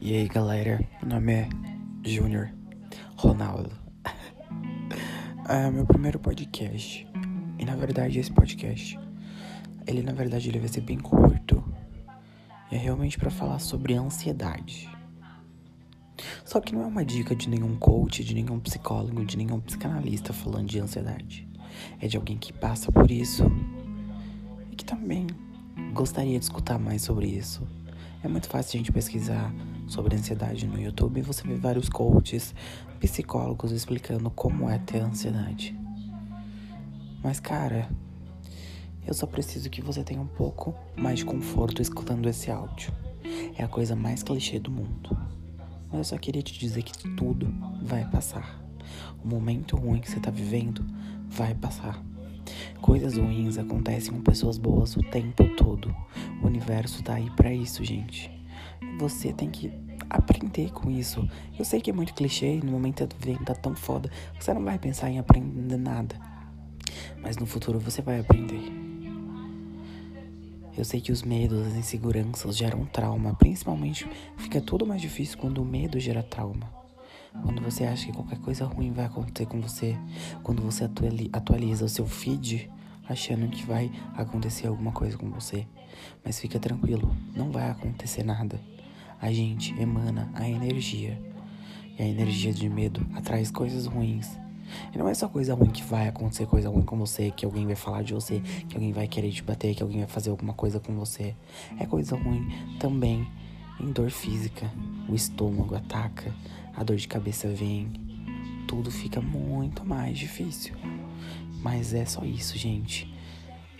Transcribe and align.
E 0.00 0.14
aí 0.14 0.28
galera, 0.28 0.78
meu 1.02 1.16
nome 1.16 1.32
é 1.32 1.48
Júnior 2.04 2.52
Ronaldo. 3.16 3.72
é 5.48 5.68
meu 5.72 5.84
primeiro 5.84 6.20
podcast. 6.20 7.04
E 7.58 7.64
na 7.64 7.74
verdade 7.74 8.20
esse 8.20 8.30
podcast, 8.30 8.96
ele 9.88 10.00
na 10.02 10.12
verdade 10.12 10.48
ele 10.48 10.60
vai 10.60 10.68
ser 10.68 10.82
bem 10.82 11.00
curto. 11.00 11.64
E 12.70 12.76
é 12.76 12.78
realmente 12.78 13.18
para 13.18 13.28
falar 13.28 13.58
sobre 13.58 13.94
ansiedade. 13.94 14.88
Só 16.44 16.60
que 16.60 16.72
não 16.72 16.84
é 16.84 16.86
uma 16.86 17.04
dica 17.04 17.34
de 17.34 17.48
nenhum 17.48 17.74
coach, 17.76 18.22
de 18.22 18.34
nenhum 18.34 18.60
psicólogo, 18.60 19.24
de 19.24 19.36
nenhum 19.36 19.58
psicanalista 19.58 20.32
falando 20.32 20.68
de 20.68 20.78
ansiedade. 20.78 21.48
É 22.00 22.06
de 22.06 22.16
alguém 22.16 22.38
que 22.38 22.52
passa 22.52 22.92
por 22.92 23.10
isso 23.10 23.50
e 24.70 24.76
que 24.76 24.84
também 24.84 25.26
gostaria 25.92 26.38
de 26.38 26.44
escutar 26.44 26.78
mais 26.78 27.02
sobre 27.02 27.26
isso. 27.26 27.66
É 28.22 28.28
muito 28.28 28.48
fácil 28.48 28.76
a 28.76 28.78
gente 28.78 28.92
pesquisar 28.92 29.52
sobre 29.88 30.14
ansiedade 30.14 30.66
no 30.66 30.78
YouTube 30.78 31.22
você 31.22 31.46
vê 31.46 31.56
vários 31.56 31.88
coaches, 31.88 32.54
psicólogos 33.00 33.72
explicando 33.72 34.30
como 34.30 34.68
é 34.68 34.78
ter 34.78 35.00
ansiedade. 35.00 35.74
Mas, 37.22 37.40
cara, 37.40 37.88
eu 39.06 39.14
só 39.14 39.26
preciso 39.26 39.68
que 39.70 39.82
você 39.82 40.04
tenha 40.04 40.20
um 40.20 40.26
pouco 40.26 40.74
mais 40.96 41.18
de 41.18 41.24
conforto 41.24 41.82
escutando 41.82 42.28
esse 42.28 42.50
áudio. 42.50 42.92
É 43.56 43.64
a 43.64 43.68
coisa 43.68 43.96
mais 43.96 44.22
clichê 44.22 44.58
do 44.58 44.70
mundo. 44.70 45.16
Mas 45.88 45.98
eu 45.98 46.04
só 46.04 46.18
queria 46.18 46.42
te 46.42 46.56
dizer 46.58 46.82
que 46.82 47.08
tudo 47.16 47.52
vai 47.82 48.04
passar. 48.08 48.62
O 49.24 49.26
momento 49.26 49.76
ruim 49.76 50.00
que 50.00 50.10
você 50.10 50.20
tá 50.20 50.30
vivendo 50.30 50.84
vai 51.28 51.54
passar. 51.54 52.02
Coisas 52.80 53.16
ruins 53.16 53.58
acontecem 53.58 54.12
com 54.12 54.20
pessoas 54.20 54.58
boas 54.58 54.96
o 54.96 55.02
tempo 55.02 55.44
todo. 55.56 55.94
O 56.42 56.46
universo 56.46 57.02
tá 57.02 57.14
aí 57.14 57.30
para 57.30 57.52
isso, 57.52 57.84
gente. 57.84 58.37
Você 58.98 59.32
tem 59.32 59.50
que 59.50 59.72
aprender 60.08 60.72
com 60.72 60.90
isso. 60.90 61.28
Eu 61.58 61.64
sei 61.64 61.80
que 61.80 61.90
é 61.90 61.92
muito 61.92 62.14
clichê, 62.14 62.60
no 62.62 62.72
momento 62.72 63.08
vida 63.18 63.44
tá 63.44 63.54
tão 63.54 63.74
foda, 63.74 64.10
você 64.38 64.52
não 64.54 64.64
vai 64.64 64.78
pensar 64.78 65.10
em 65.10 65.18
aprender 65.18 65.76
nada. 65.76 66.16
Mas 67.20 67.36
no 67.36 67.46
futuro 67.46 67.78
você 67.78 68.00
vai 68.02 68.20
aprender. 68.20 68.88
Eu 70.76 70.84
sei 70.84 71.00
que 71.00 71.10
os 71.10 71.22
medos, 71.22 71.66
as 71.66 71.74
inseguranças 71.74 72.56
geram 72.56 72.84
trauma, 72.84 73.34
principalmente 73.34 74.08
fica 74.36 74.60
tudo 74.60 74.86
mais 74.86 75.02
difícil 75.02 75.36
quando 75.36 75.60
o 75.60 75.64
medo 75.64 75.98
gera 75.98 76.22
trauma. 76.22 76.72
Quando 77.42 77.60
você 77.60 77.84
acha 77.84 78.06
que 78.06 78.12
qualquer 78.12 78.38
coisa 78.38 78.64
ruim 78.64 78.92
vai 78.92 79.04
acontecer 79.04 79.46
com 79.46 79.60
você, 79.60 79.96
quando 80.42 80.62
você 80.62 80.88
atualiza 81.32 81.84
o 81.84 81.88
seu 81.88 82.06
feed 82.06 82.70
achando 83.08 83.48
que 83.48 83.64
vai 83.64 83.90
acontecer 84.16 84.66
alguma 84.66 84.92
coisa 84.92 85.16
com 85.16 85.30
você. 85.30 85.66
Mas 86.24 86.38
fica 86.38 86.58
tranquilo, 86.58 87.16
não 87.34 87.50
vai 87.50 87.70
acontecer 87.70 88.22
nada. 88.22 88.60
A 89.20 89.32
gente 89.32 89.78
emana 89.80 90.30
a 90.34 90.48
energia. 90.48 91.20
E 91.98 92.02
a 92.02 92.06
energia 92.06 92.52
de 92.52 92.68
medo 92.68 93.04
atrai 93.14 93.44
coisas 93.46 93.86
ruins. 93.86 94.38
E 94.92 94.98
não 94.98 95.08
é 95.08 95.14
só 95.14 95.28
coisa 95.28 95.54
ruim 95.54 95.70
que 95.70 95.82
vai 95.82 96.08
acontecer 96.08 96.46
coisa 96.46 96.68
ruim 96.68 96.84
com 96.84 96.96
você, 96.98 97.30
que 97.30 97.44
alguém 97.44 97.66
vai 97.66 97.74
falar 97.74 98.02
de 98.02 98.14
você, 98.14 98.40
que 98.68 98.76
alguém 98.76 98.92
vai 98.92 99.08
querer 99.08 99.32
te 99.32 99.42
bater, 99.42 99.74
que 99.74 99.82
alguém 99.82 100.00
vai 100.00 100.08
fazer 100.08 100.30
alguma 100.30 100.52
coisa 100.52 100.78
com 100.78 100.94
você. 100.94 101.34
É 101.78 101.86
coisa 101.86 102.14
ruim 102.14 102.46
também 102.78 103.26
em 103.80 103.90
dor 103.90 104.10
física. 104.10 104.70
O 105.08 105.14
estômago 105.14 105.74
ataca, 105.74 106.32
a 106.76 106.84
dor 106.84 106.96
de 106.96 107.08
cabeça 107.08 107.48
vem, 107.48 107.90
tudo 108.68 108.90
fica 108.90 109.20
muito 109.20 109.84
mais 109.84 110.18
difícil. 110.18 110.76
Mas 111.62 111.94
é 111.94 112.04
só 112.04 112.22
isso, 112.22 112.56
gente. 112.56 113.12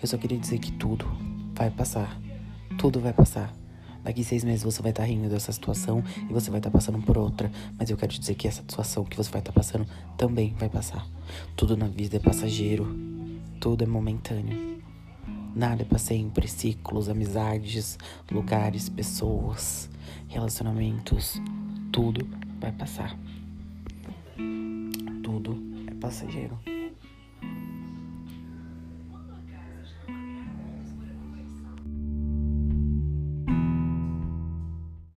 Eu 0.00 0.08
só 0.08 0.16
queria 0.16 0.38
dizer 0.38 0.58
que 0.58 0.72
tudo 0.72 1.06
vai 1.54 1.70
passar. 1.70 2.18
Tudo 2.78 2.98
vai 2.98 3.12
passar. 3.12 3.54
Daqui 4.02 4.24
seis 4.24 4.42
meses 4.42 4.62
você 4.62 4.80
vai 4.80 4.90
estar 4.90 5.02
tá 5.02 5.08
rindo 5.08 5.28
dessa 5.28 5.52
situação 5.52 6.02
e 6.28 6.32
você 6.32 6.50
vai 6.50 6.58
estar 6.58 6.70
tá 6.70 6.78
passando 6.78 7.00
por 7.02 7.18
outra. 7.18 7.52
Mas 7.78 7.90
eu 7.90 7.96
quero 7.96 8.12
te 8.12 8.18
dizer 8.18 8.34
que 8.34 8.48
essa 8.48 8.62
situação 8.62 9.04
que 9.04 9.16
você 9.16 9.30
vai 9.30 9.42
estar 9.42 9.52
tá 9.52 9.60
passando 9.60 9.86
também 10.16 10.54
vai 10.58 10.70
passar. 10.70 11.06
Tudo 11.54 11.76
na 11.76 11.86
vida 11.86 12.16
é 12.16 12.20
passageiro. 12.20 12.96
Tudo 13.60 13.84
é 13.84 13.86
momentâneo. 13.86 14.82
Nada 15.54 15.82
é 15.82 15.84
para 15.84 15.98
sempre. 15.98 16.48
Ciclos, 16.48 17.10
amizades, 17.10 17.98
lugares, 18.30 18.88
pessoas, 18.88 19.90
relacionamentos. 20.28 21.40
Tudo 21.92 22.26
vai 22.58 22.72
passar. 22.72 23.18
Passageiro. 26.08 26.58